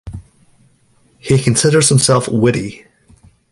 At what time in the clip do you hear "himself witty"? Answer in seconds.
1.89-2.87